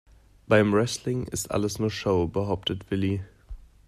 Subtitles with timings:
[0.47, 3.21] "Beim Wrestling ist alles nur Show", behauptet Willi.